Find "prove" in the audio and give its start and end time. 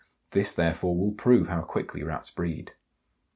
1.11-1.47